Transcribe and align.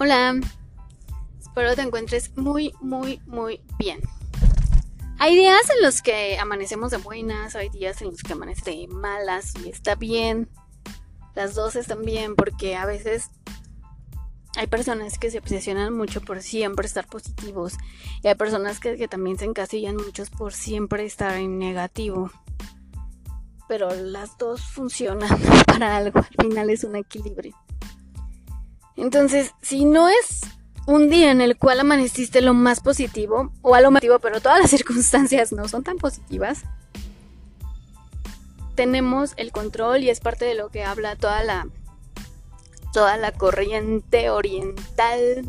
Hola, 0.00 0.34
espero 1.38 1.76
te 1.76 1.82
encuentres 1.82 2.36
muy, 2.36 2.74
muy, 2.80 3.20
muy 3.26 3.60
bien. 3.78 4.00
Hay 5.20 5.36
días 5.36 5.70
en 5.70 5.84
los 5.84 6.02
que 6.02 6.36
amanecemos 6.36 6.90
de 6.90 6.96
buenas, 6.96 7.54
hay 7.54 7.68
días 7.68 8.02
en 8.02 8.08
los 8.08 8.24
que 8.24 8.32
amanecemos 8.32 8.64
de 8.64 8.88
malas 8.88 9.54
y 9.64 9.68
está 9.68 9.94
bien. 9.94 10.50
Las 11.36 11.54
dos 11.54 11.76
están 11.76 12.02
bien 12.02 12.34
porque 12.34 12.74
a 12.74 12.86
veces 12.86 13.30
hay 14.56 14.66
personas 14.66 15.16
que 15.16 15.30
se 15.30 15.38
obsesionan 15.38 15.96
mucho 15.96 16.20
por 16.20 16.42
siempre 16.42 16.88
estar 16.88 17.06
positivos 17.06 17.74
y 18.20 18.26
hay 18.26 18.34
personas 18.34 18.80
que, 18.80 18.96
que 18.96 19.06
también 19.06 19.38
se 19.38 19.44
encasillan 19.44 19.94
muchos 19.94 20.28
por 20.28 20.52
siempre 20.52 21.04
estar 21.04 21.36
en 21.36 21.60
negativo. 21.60 22.32
Pero 23.68 23.94
las 23.94 24.36
dos 24.38 24.60
funcionan 24.60 25.38
para 25.68 25.96
algo, 25.96 26.18
al 26.18 26.44
final 26.44 26.70
es 26.70 26.82
un 26.82 26.96
equilibrio. 26.96 27.54
Entonces, 28.96 29.52
si 29.60 29.84
no 29.84 30.08
es 30.08 30.40
un 30.86 31.08
día 31.08 31.30
en 31.30 31.40
el 31.40 31.56
cual 31.56 31.80
amaneciste 31.80 32.40
lo 32.40 32.54
más 32.54 32.80
positivo, 32.80 33.52
o 33.62 33.74
a 33.74 33.80
lo 33.80 33.90
negativo, 33.90 34.18
pero 34.18 34.40
todas 34.40 34.60
las 34.60 34.70
circunstancias 34.76 35.52
no 35.52 35.68
son 35.68 35.82
tan 35.82 35.96
positivas, 35.96 36.64
tenemos 38.74 39.32
el 39.36 39.52
control 39.52 40.02
y 40.02 40.10
es 40.10 40.20
parte 40.20 40.44
de 40.44 40.54
lo 40.54 40.68
que 40.68 40.84
habla 40.84 41.16
toda 41.16 41.44
la 41.44 41.68
toda 42.92 43.16
la 43.16 43.32
corriente 43.32 44.30
oriental. 44.30 45.44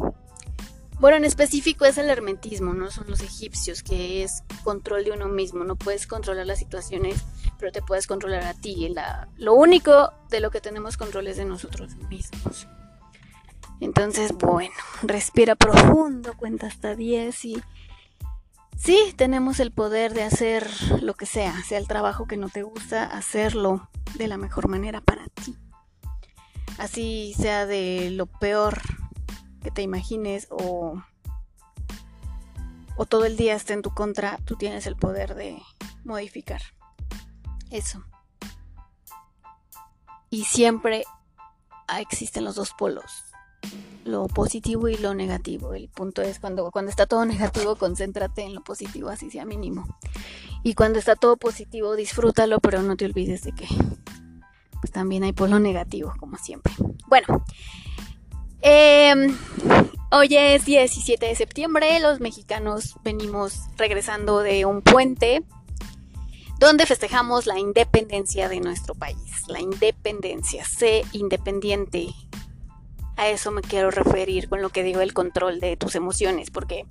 Bueno, 0.99 1.17
en 1.17 1.25
específico 1.25 1.85
es 1.85 1.97
el 1.99 2.09
hermetismo, 2.09 2.73
no 2.73 2.89
son 2.89 3.05
los 3.07 3.21
egipcios, 3.21 3.83
que 3.83 4.23
es 4.23 4.43
control 4.63 5.03
de 5.03 5.11
uno 5.11 5.27
mismo. 5.27 5.63
No 5.63 5.75
puedes 5.75 6.07
controlar 6.07 6.47
las 6.47 6.57
situaciones, 6.57 7.23
pero 7.59 7.71
te 7.71 7.83
puedes 7.83 8.07
controlar 8.07 8.43
a 8.43 8.53
ti. 8.55 8.91
Lo 9.37 9.53
único 9.53 10.11
de 10.29 10.39
lo 10.39 10.49
que 10.49 10.61
tenemos 10.61 10.97
control 10.97 11.27
es 11.27 11.37
de 11.37 11.45
nosotros 11.45 11.95
mismos. 12.09 12.67
Entonces, 13.79 14.31
bueno, 14.33 14.73
respira 15.03 15.55
profundo, 15.55 16.33
cuenta 16.35 16.67
hasta 16.67 16.95
10 16.95 17.45
y 17.45 17.63
sí, 18.77 19.13
tenemos 19.17 19.59
el 19.59 19.71
poder 19.71 20.13
de 20.13 20.23
hacer 20.23 20.69
lo 21.01 21.13
que 21.13 21.25
sea, 21.25 21.61
sea 21.63 21.77
el 21.77 21.87
trabajo 21.87 22.25
que 22.25 22.37
no 22.37 22.49
te 22.49 22.63
gusta, 22.63 23.05
hacerlo 23.05 23.89
de 24.15 24.27
la 24.27 24.37
mejor 24.37 24.69
manera 24.69 25.01
para 25.01 25.27
ti. 25.27 25.57
Así 26.77 27.33
sea 27.37 27.65
de 27.65 28.11
lo 28.11 28.25
peor 28.27 28.81
que 29.61 29.71
te 29.71 29.81
imagines 29.81 30.47
o, 30.51 31.01
o 32.95 33.05
todo 33.05 33.25
el 33.25 33.37
día 33.37 33.55
esté 33.55 33.73
en 33.73 33.81
tu 33.81 33.93
contra, 33.93 34.37
tú 34.45 34.55
tienes 34.55 34.87
el 34.87 34.95
poder 34.95 35.35
de 35.35 35.61
modificar 36.03 36.61
eso. 37.71 38.03
Y 40.29 40.45
siempre 40.45 41.03
existen 41.97 42.43
los 42.43 42.55
dos 42.55 42.73
polos 42.73 43.34
lo 44.05 44.27
positivo 44.27 44.87
y 44.87 44.97
lo 44.97 45.13
negativo. 45.13 45.73
El 45.73 45.89
punto 45.89 46.21
es 46.21 46.39
cuando, 46.39 46.71
cuando 46.71 46.89
está 46.89 47.07
todo 47.07 47.25
negativo, 47.25 47.75
concéntrate 47.75 48.43
en 48.43 48.53
lo 48.53 48.63
positivo, 48.63 49.09
así 49.09 49.29
sea 49.29 49.45
mínimo. 49.45 49.97
Y 50.63 50.75
cuando 50.75 50.99
está 50.99 51.15
todo 51.15 51.35
positivo, 51.35 51.95
disfrútalo, 51.95 52.59
pero 52.59 52.81
no 52.81 52.95
te 52.95 53.05
olvides 53.05 53.43
de 53.43 53.51
que 53.51 53.67
pues 54.79 54.91
también 54.91 55.23
hay 55.23 55.33
polo 55.33 55.59
negativo, 55.59 56.13
como 56.19 56.37
siempre. 56.37 56.73
Bueno, 57.07 57.43
em, 58.61 59.35
hoy 60.11 60.35
es 60.37 60.65
17 60.65 61.25
de 61.25 61.35
septiembre, 61.35 61.99
los 61.99 62.19
mexicanos 62.19 62.95
venimos 63.03 63.61
regresando 63.77 64.39
de 64.39 64.65
un 64.65 64.81
puente 64.83 65.43
donde 66.59 66.85
festejamos 66.85 67.47
la 67.47 67.59
independencia 67.59 68.47
de 68.47 68.59
nuestro 68.59 68.95
país. 68.95 69.47
La 69.47 69.59
independencia, 69.59 70.63
sé 70.63 71.03
independiente, 71.11 72.13
a 73.17 73.29
eso 73.29 73.51
me 73.51 73.61
quiero 73.61 73.91
referir 73.91 74.49
con 74.49 74.61
lo 74.61 74.69
que 74.69 74.83
digo 74.83 75.01
el 75.01 75.13
control 75.13 75.59
de 75.59 75.77
tus 75.77 75.95
emociones, 75.95 76.51
porque 76.51 76.85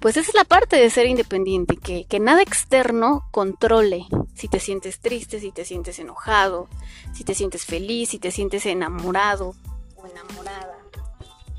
pues 0.00 0.16
esa 0.16 0.30
es 0.30 0.34
la 0.34 0.44
parte 0.44 0.76
de 0.76 0.90
ser 0.90 1.06
independiente, 1.06 1.76
que, 1.76 2.04
que 2.04 2.20
nada 2.20 2.42
externo 2.42 3.26
controle 3.30 4.06
si 4.34 4.48
te 4.48 4.60
sientes 4.60 5.00
triste, 5.00 5.40
si 5.40 5.52
te 5.52 5.64
sientes 5.64 5.98
enojado, 5.98 6.68
si 7.14 7.24
te 7.24 7.34
sientes 7.34 7.64
feliz, 7.64 8.10
si 8.10 8.18
te 8.18 8.30
sientes 8.30 8.66
enamorado 8.66 9.54
o 9.96 10.06
enamorada. 10.06 10.78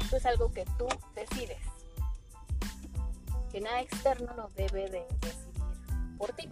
Eso 0.05 0.17
es 0.17 0.25
algo 0.25 0.51
que 0.51 0.65
tú 0.77 0.87
decides. 1.15 1.57
Que 3.51 3.59
nada 3.59 3.81
externo 3.81 4.31
lo 4.35 4.49
debe 4.55 4.89
de 4.89 5.05
decidir 5.21 6.17
por 6.17 6.31
ti. 6.33 6.47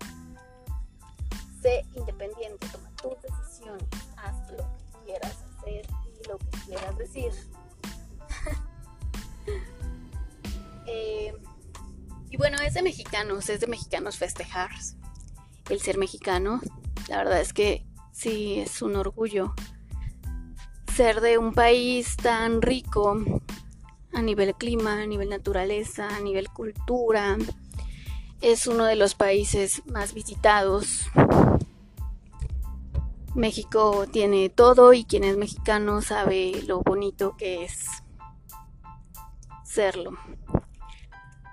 Sé 1.62 1.86
independiente, 1.96 2.68
toma 2.72 2.90
tus 3.02 3.22
decisiones, 3.22 3.86
haz 4.18 4.52
lo 4.52 4.58
que 4.58 5.06
quieras 5.06 5.38
hacer 5.58 5.86
lo 6.28 6.38
que 6.38 6.46
quieras 6.68 6.98
decir. 6.98 7.32
Eh, 10.88 11.34
y 12.30 12.38
bueno, 12.38 12.60
es 12.60 12.76
de 12.76 12.84
mexicanos, 12.84 13.50
es 13.50 13.60
de 13.60 13.66
mexicanos 13.66 14.18
festejar 14.18 14.70
el 15.68 15.82
ser 15.82 15.98
mexicano. 15.98 16.62
La 17.08 17.18
verdad 17.18 17.42
es 17.42 17.54
que 17.54 17.88
sí, 18.12 18.60
es 18.60 18.84
un 18.84 18.96
orgullo 18.96 19.56
ser 20.96 21.22
de 21.22 21.38
un 21.38 21.54
país 21.54 22.16
tan 22.16 22.62
rico 22.62 23.18
a 24.14 24.22
nivel 24.22 24.56
clima, 24.56 25.02
a 25.02 25.06
nivel 25.06 25.30
naturaleza, 25.30 26.08
a 26.08 26.22
nivel 26.22 26.50
cultura. 26.50 27.38
Es 28.40 28.68
uno 28.68 28.86
de 28.86 28.96
los 28.96 29.16
países 29.16 29.82
más 29.88 30.14
visitados 30.14 31.08
México 33.36 34.06
tiene 34.12 34.50
todo 34.50 34.94
y 34.94 35.04
quien 35.04 35.24
es 35.24 35.38
mexicano 35.38 36.02
sabe 36.02 36.64
lo 36.66 36.82
bonito 36.82 37.36
que 37.38 37.66
es 37.66 37.86
serlo. 39.64 40.12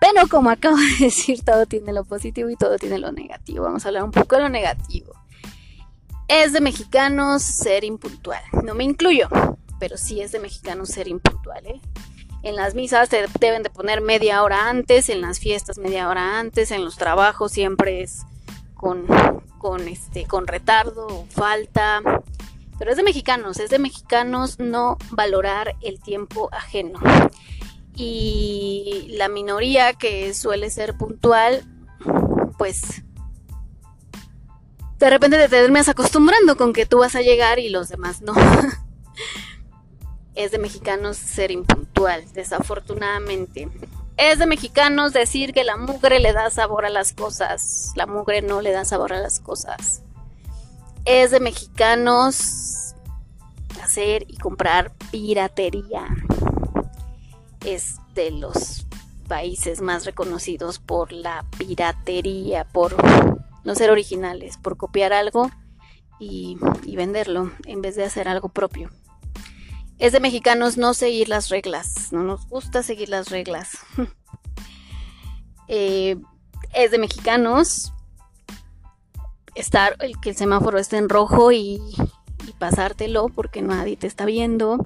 Pero 0.00 0.28
como 0.28 0.50
acabo 0.50 0.76
de 0.76 0.96
decir, 1.06 1.44
todo 1.44 1.66
tiene 1.66 1.92
lo 1.92 2.04
positivo 2.04 2.48
y 2.50 2.56
todo 2.56 2.76
tiene 2.76 2.98
lo 2.98 3.12
negativo. 3.12 3.64
Vamos 3.64 3.84
a 3.84 3.88
hablar 3.88 4.04
un 4.04 4.10
poco 4.10 4.36
de 4.36 4.42
lo 4.42 4.48
negativo. 4.48 5.12
Es 6.28 6.52
de 6.52 6.60
mexicanos 6.60 7.42
ser 7.42 7.84
impuntual. 7.84 8.42
No 8.64 8.74
me 8.74 8.84
incluyo, 8.84 9.28
pero 9.78 9.96
sí 9.96 10.20
es 10.20 10.32
de 10.32 10.38
mexicanos 10.38 10.88
ser 10.88 11.08
impuntual. 11.08 11.66
¿eh? 11.66 11.80
En 12.42 12.56
las 12.56 12.74
misas 12.74 13.08
te 13.08 13.26
deben 13.40 13.62
de 13.62 13.70
poner 13.70 14.00
media 14.00 14.42
hora 14.42 14.68
antes, 14.68 15.08
en 15.08 15.20
las 15.20 15.38
fiestas 15.38 15.78
media 15.78 16.08
hora 16.08 16.38
antes, 16.38 16.70
en 16.70 16.84
los 16.84 16.96
trabajos 16.96 17.52
siempre 17.52 18.02
es 18.02 18.22
con 18.74 19.06
con 19.62 19.86
este 19.86 20.26
con 20.26 20.48
retardo 20.48 21.06
o 21.06 21.26
falta, 21.30 22.02
pero 22.78 22.90
es 22.90 22.96
de 22.96 23.04
mexicanos, 23.04 23.60
es 23.60 23.70
de 23.70 23.78
mexicanos 23.78 24.58
no 24.58 24.98
valorar 25.12 25.76
el 25.80 26.00
tiempo 26.00 26.50
ajeno. 26.52 26.98
Y 27.94 29.06
la 29.10 29.28
minoría 29.28 29.92
que 29.92 30.34
suele 30.34 30.68
ser 30.68 30.96
puntual, 30.96 31.64
pues 32.58 33.04
de 34.98 35.10
repente 35.10 35.38
te 35.38 35.48
terminas 35.48 35.88
acostumbrando 35.88 36.56
con 36.56 36.72
que 36.72 36.84
tú 36.84 36.98
vas 36.98 37.14
a 37.14 37.22
llegar 37.22 37.60
y 37.60 37.68
los 37.68 37.88
demás 37.88 38.20
no. 38.20 38.34
es 40.34 40.50
de 40.50 40.58
mexicanos 40.58 41.16
ser 41.16 41.52
impuntual, 41.52 42.24
desafortunadamente. 42.32 43.68
Es 44.24 44.38
de 44.38 44.46
mexicanos 44.46 45.12
decir 45.12 45.52
que 45.52 45.64
la 45.64 45.76
mugre 45.76 46.20
le 46.20 46.32
da 46.32 46.48
sabor 46.48 46.86
a 46.86 46.90
las 46.90 47.12
cosas. 47.12 47.90
La 47.96 48.06
mugre 48.06 48.40
no 48.40 48.60
le 48.60 48.70
da 48.70 48.84
sabor 48.84 49.12
a 49.12 49.20
las 49.20 49.40
cosas. 49.40 50.04
Es 51.04 51.32
de 51.32 51.40
mexicanos 51.40 52.94
hacer 53.82 54.24
y 54.28 54.36
comprar 54.36 54.92
piratería. 55.10 56.06
Es 57.66 57.96
de 58.14 58.30
los 58.30 58.86
países 59.26 59.80
más 59.80 60.04
reconocidos 60.04 60.78
por 60.78 61.10
la 61.10 61.44
piratería, 61.58 62.62
por 62.62 62.94
no 63.64 63.74
ser 63.74 63.90
originales, 63.90 64.56
por 64.56 64.76
copiar 64.76 65.12
algo 65.12 65.50
y, 66.20 66.56
venderlo 66.94 67.50
en 67.66 67.82
vez 67.82 67.96
de 67.96 68.04
hacer 68.04 68.28
algo 68.28 68.50
propio 68.50 68.88
es 70.02 70.10
de 70.10 70.18
mexicanos 70.18 70.76
no 70.76 70.94
seguir 70.94 71.28
las 71.28 71.48
reglas. 71.48 72.12
No 72.12 72.24
nos 72.24 72.48
gusta 72.48 72.82
seguir 72.82 73.08
las 73.08 73.30
reglas. 73.30 73.78
Eh, 75.68 76.16
es 76.74 76.90
de 76.90 76.98
mexicanos 76.98 77.92
estar 79.54 79.96
el 80.00 80.18
que 80.20 80.30
el 80.30 80.36
semáforo 80.36 80.78
esté 80.78 80.96
en 80.96 81.08
rojo 81.08 81.52
y, 81.52 81.80
y, 82.46 82.52
pasártelo 82.58 83.28
porque 83.28 83.62
nadie 83.62 83.96
te 83.96 84.06
está 84.06 84.24
viendo. 84.24 84.78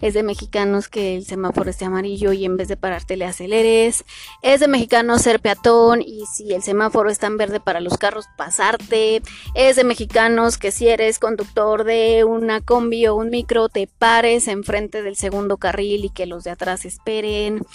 Es 0.00 0.14
de 0.14 0.22
mexicanos 0.22 0.88
que 0.88 1.16
el 1.16 1.24
semáforo 1.24 1.70
esté 1.70 1.84
amarillo 1.84 2.32
y 2.32 2.44
en 2.44 2.56
vez 2.56 2.68
de 2.68 2.76
pararte 2.76 3.16
le 3.16 3.24
aceleres. 3.24 4.04
Es 4.42 4.60
de 4.60 4.68
mexicanos 4.68 5.22
ser 5.22 5.40
peatón 5.40 6.02
y 6.02 6.24
si 6.26 6.54
el 6.54 6.62
semáforo 6.62 7.10
está 7.10 7.26
en 7.26 7.36
verde 7.36 7.58
para 7.58 7.80
los 7.80 7.98
carros 7.98 8.26
pasarte. 8.36 9.22
Es 9.54 9.74
de 9.74 9.82
mexicanos 9.82 10.56
que 10.56 10.70
si 10.70 10.88
eres 10.88 11.18
conductor 11.18 11.82
de 11.82 12.22
una 12.22 12.60
combi 12.60 13.08
o 13.08 13.16
un 13.16 13.30
micro 13.30 13.68
te 13.68 13.88
pares 13.88 14.46
enfrente 14.46 15.02
del 15.02 15.16
segundo 15.16 15.56
carril 15.56 16.04
y 16.04 16.10
que 16.10 16.26
los 16.26 16.44
de 16.44 16.52
atrás 16.52 16.84
esperen. 16.84 17.66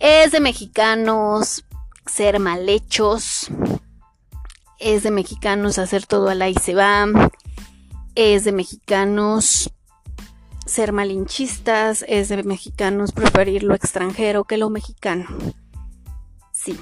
Es 0.00 0.32
de 0.32 0.40
mexicanos 0.40 1.64
ser 2.10 2.40
mal 2.40 2.68
hechos. 2.68 3.50
Es 4.78 5.02
de 5.02 5.10
mexicanos 5.10 5.78
hacer 5.78 6.06
todo 6.06 6.28
a 6.28 6.34
la 6.34 6.48
y 6.48 6.54
se 6.54 6.74
va. 6.74 7.06
Es 8.14 8.44
de 8.44 8.52
mexicanos 8.52 9.70
ser 10.66 10.92
malinchistas, 10.92 12.04
es 12.08 12.28
de 12.28 12.42
mexicanos 12.42 13.12
preferir 13.12 13.62
lo 13.62 13.74
extranjero 13.74 14.44
que 14.44 14.56
lo 14.56 14.70
mexicano. 14.70 15.26
Sí. 16.52 16.78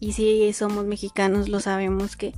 Y 0.00 0.12
si 0.12 0.52
somos 0.52 0.86
mexicanos, 0.86 1.48
lo 1.48 1.60
sabemos 1.60 2.16
que, 2.16 2.32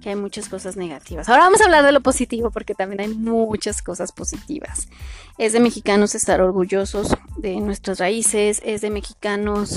que, 0.00 0.10
hay 0.10 0.16
muchas 0.16 0.48
cosas 0.48 0.76
negativas. 0.76 1.28
Ahora 1.28 1.42
vamos 1.42 1.60
a 1.60 1.64
hablar 1.64 1.84
de 1.84 1.92
lo 1.92 2.00
positivo 2.00 2.50
porque 2.50 2.74
también 2.74 3.00
hay 3.00 3.08
muchas 3.08 3.82
cosas 3.82 4.12
positivas. 4.12 4.88
Es 5.36 5.52
de 5.52 5.60
mexicanos 5.60 6.14
estar 6.14 6.40
orgullosos 6.40 7.16
de 7.36 7.56
nuestras 7.60 7.98
raíces, 7.98 8.62
es 8.64 8.80
de 8.80 8.90
mexicanos 8.90 9.74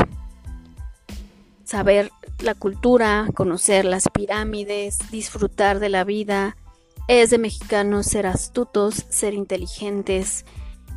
saber 1.73 2.11
la 2.37 2.53
cultura, 2.53 3.27
conocer 3.33 3.83
las 3.83 4.07
pirámides, 4.07 4.99
disfrutar 5.09 5.79
de 5.79 5.89
la 5.89 6.03
vida. 6.03 6.55
Es 7.07 7.31
de 7.31 7.39
mexicanos 7.39 8.05
ser 8.05 8.27
astutos, 8.27 9.07
ser 9.09 9.33
inteligentes. 9.33 10.45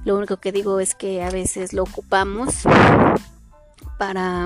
Lo 0.05 0.19
único 0.19 0.37
que 0.37 0.53
digo 0.53 0.79
es 0.79 0.95
que 0.95 1.23
a 1.23 1.31
veces 1.31 1.73
lo 1.73 1.83
ocupamos 1.83 2.57
para 3.99 4.45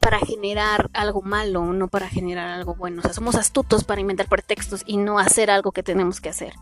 para 0.00 0.18
generar 0.18 0.90
algo 0.94 1.22
malo, 1.22 1.72
no 1.72 1.86
para 1.86 2.08
generar 2.08 2.48
algo 2.48 2.74
bueno. 2.74 2.98
O 2.98 3.02
sea, 3.02 3.12
somos 3.12 3.36
astutos 3.36 3.84
para 3.84 4.00
inventar 4.00 4.26
pretextos 4.28 4.82
y 4.84 4.96
no 4.96 5.20
hacer 5.20 5.48
algo 5.48 5.70
que 5.70 5.84
tenemos 5.84 6.20
que 6.20 6.30
hacer. 6.30 6.54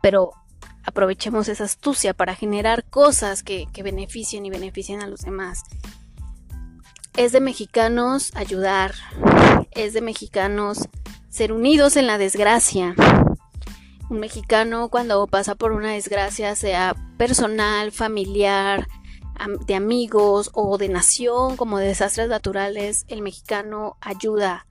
Pero 0.00 0.30
aprovechemos 0.82 1.48
esa 1.48 1.64
astucia 1.64 2.14
para 2.14 2.34
generar 2.34 2.84
cosas 2.88 3.42
que, 3.42 3.66
que 3.70 3.82
beneficien 3.82 4.46
y 4.46 4.50
beneficien 4.50 5.02
a 5.02 5.06
los 5.06 5.20
demás. 5.20 5.62
Es 7.18 7.32
de 7.32 7.40
mexicanos 7.40 8.30
ayudar, 8.36 8.94
es 9.72 9.92
de 9.92 10.00
mexicanos 10.00 10.88
ser 11.28 11.52
unidos 11.52 11.96
en 11.96 12.06
la 12.06 12.16
desgracia. 12.16 12.94
Un 14.08 14.20
mexicano 14.20 14.88
cuando 14.88 15.26
pasa 15.26 15.56
por 15.56 15.72
una 15.72 15.90
desgracia, 15.90 16.54
sea 16.54 16.94
personal, 17.16 17.90
familiar, 17.90 18.86
de 19.66 19.74
amigos 19.74 20.52
o 20.54 20.78
de 20.78 20.90
nación 20.90 21.56
como 21.56 21.78
de 21.78 21.88
desastres 21.88 22.28
naturales, 22.28 23.04
el 23.08 23.22
mexicano 23.22 23.96
ayuda 24.00 24.68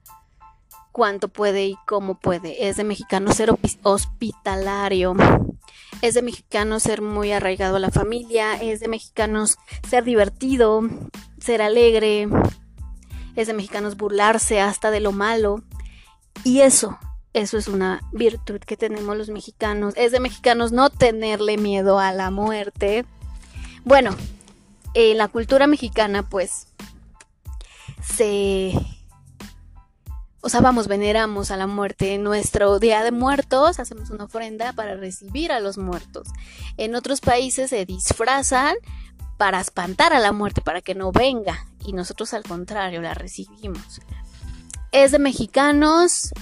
cuanto 0.90 1.28
puede 1.28 1.66
y 1.66 1.76
cómo 1.86 2.18
puede. 2.18 2.66
Es 2.66 2.78
de 2.78 2.84
mexicano 2.84 3.30
ser 3.32 3.54
hospitalario. 3.82 5.14
Es 6.00 6.14
de 6.14 6.22
mexicano 6.22 6.80
ser 6.80 7.02
muy 7.02 7.30
arraigado 7.30 7.76
a 7.76 7.80
la 7.80 7.90
familia. 7.90 8.54
Es 8.54 8.80
de 8.80 8.88
mexicanos 8.88 9.58
ser 9.86 10.04
divertido, 10.04 10.80
ser 11.48 11.62
alegre. 11.62 12.28
Es 13.34 13.46
de 13.46 13.54
mexicanos 13.54 13.96
burlarse 13.96 14.60
hasta 14.60 14.90
de 14.90 15.00
lo 15.00 15.12
malo. 15.12 15.62
Y 16.44 16.60
eso, 16.60 16.98
eso 17.32 17.56
es 17.56 17.68
una 17.68 18.02
virtud 18.12 18.60
que 18.60 18.76
tenemos 18.76 19.16
los 19.16 19.30
mexicanos. 19.30 19.94
Es 19.96 20.12
de 20.12 20.20
mexicanos 20.20 20.72
no 20.72 20.90
tenerle 20.90 21.56
miedo 21.56 21.98
a 21.98 22.12
la 22.12 22.30
muerte. 22.30 23.06
Bueno, 23.82 24.14
en 24.92 25.16
la 25.16 25.28
cultura 25.28 25.66
mexicana, 25.66 26.28
pues, 26.28 26.66
se... 28.02 28.74
O 30.42 30.50
sea, 30.50 30.60
vamos, 30.60 30.86
veneramos 30.86 31.50
a 31.50 31.56
la 31.56 31.66
muerte. 31.66 32.12
En 32.12 32.24
nuestro 32.24 32.78
Día 32.78 33.02
de 33.02 33.10
Muertos 33.10 33.80
hacemos 33.80 34.10
una 34.10 34.24
ofrenda 34.24 34.74
para 34.74 34.96
recibir 34.96 35.50
a 35.50 35.60
los 35.60 35.78
muertos. 35.78 36.28
En 36.76 36.94
otros 36.94 37.22
países 37.22 37.70
se 37.70 37.86
disfrazan 37.86 38.76
para 39.38 39.60
espantar 39.60 40.12
a 40.12 40.18
la 40.18 40.32
muerte, 40.32 40.60
para 40.60 40.82
que 40.82 40.94
no 40.94 41.12
venga. 41.12 41.66
Y 41.84 41.94
nosotros 41.94 42.34
al 42.34 42.42
contrario, 42.42 43.00
la 43.00 43.14
recibimos. 43.14 44.00
Es 44.92 45.12
de 45.12 45.18
mexicanos 45.18 46.32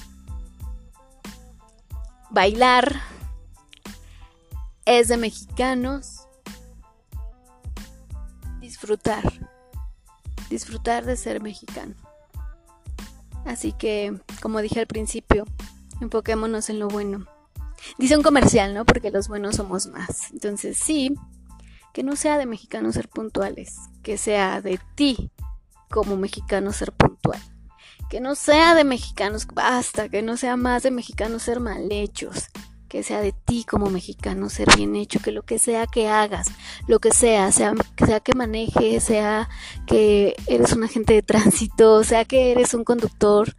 bailar. 2.31 3.01
Es 4.85 5.09
de 5.09 5.17
mexicanos 5.17 6.27
disfrutar, 8.61 9.23
disfrutar 10.51 11.05
de 11.05 11.17
ser 11.17 11.43
mexicano. 11.43 11.95
Así 13.45 13.73
que, 13.73 14.21
como 14.43 14.61
dije 14.61 14.81
al 14.81 14.87
principio, 14.87 15.45
enfoquémonos 16.01 16.69
en 16.71 16.79
lo 16.79 16.89
bueno. 16.89 17.27
Dice 17.99 18.17
un 18.17 18.23
comercial, 18.23 18.75
¿no? 18.75 18.85
Porque 18.85 19.11
los 19.11 19.29
buenos 19.29 19.57
somos 19.57 19.87
más. 19.87 20.31
Entonces, 20.33 20.79
sí, 20.79 21.15
que 21.97 22.03
no 22.03 22.15
sea 22.15 22.37
de 22.37 22.45
mexicanos 22.45 22.97
ser 22.97 23.09
puntuales, 23.09 23.75
que 24.03 24.19
sea 24.19 24.61
de 24.61 24.79
ti 24.97 25.31
como 25.89 26.19
mexicano 26.19 26.71
ser 26.71 26.93
puntual. 26.93 27.41
Que 28.11 28.21
no 28.21 28.35
sea 28.35 28.75
de 28.75 28.85
mexicanos, 28.85 29.47
basta, 29.47 30.11
que 30.11 30.21
no 30.21 30.37
sea 30.37 30.59
más 30.59 30.83
de 30.83 30.91
mexicanos 30.91 31.45
ser 31.45 31.59
mal 31.59 31.91
hechos, 31.91 32.49
que 32.87 33.03
sea 33.03 33.23
de 33.23 33.33
ti 33.33 33.65
como 33.65 33.89
mexicano 33.89 34.51
ser 34.51 34.69
bien 34.77 34.95
hecho, 34.95 35.21
que 35.21 35.33
lo 35.33 35.45
que 35.45 35.59
sea 35.59 35.87
que 35.87 36.11
hagas, 36.11 36.49
lo 36.87 36.99
que 36.99 37.13
sea, 37.13 37.51
sea, 37.51 37.73
sea 38.05 38.21
que 38.21 38.35
manejes, 38.35 39.03
sea 39.03 39.49
que 39.87 40.37
eres 40.49 40.75
un 40.75 40.85
agente 40.85 41.15
de 41.15 41.23
tránsito, 41.23 42.05
sea 42.05 42.27
que 42.27 42.53
eres 42.53 42.75
un 42.75 42.85
conductor 42.85 43.57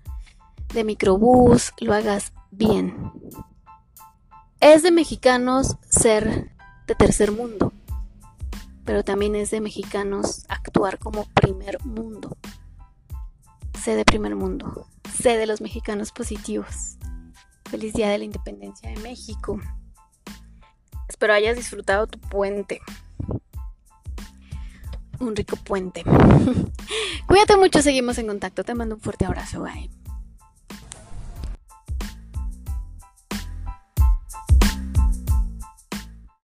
de 0.76 0.84
microbús, 0.84 1.74
lo 1.80 1.92
hagas 1.92 2.34
bien. 2.52 3.12
Es 4.60 4.84
de 4.84 4.92
mexicanos 4.92 5.76
ser 5.90 6.52
de 6.86 6.94
tercer 6.94 7.32
mundo, 7.32 7.74
pero 8.88 9.04
también 9.04 9.36
es 9.36 9.52
de 9.52 9.60
mexicanos 9.60 10.46
actuar 10.48 10.98
como 10.98 11.26
primer 11.26 11.84
mundo. 11.84 12.38
Sé 13.84 13.98
de 13.98 14.06
primer 14.06 14.34
mundo, 14.38 14.88
sé 15.14 15.36
de 15.36 15.46
los 15.46 15.60
mexicanos 15.60 16.14
positivos. 16.14 16.98
Feliz 17.70 17.94
Día 17.94 18.10
de 18.10 18.18
la 18.18 18.24
Independencia 18.24 18.90
de 18.90 18.96
México. 19.02 19.60
Espero 21.10 21.34
hayas 21.34 21.58
disfrutado 21.58 22.08
tu 22.08 22.18
puente. 22.18 22.80
Un 25.20 25.36
rico 25.36 25.58
puente. 25.58 26.06
Cuídate 27.28 27.58
mucho, 27.58 27.82
seguimos 27.82 28.18
en 28.20 28.28
contacto. 28.28 28.64
Te 28.64 28.74
mando 28.74 28.96
un 28.96 29.02
fuerte 29.02 29.26
abrazo. 29.26 29.64
Bye. 29.64 29.90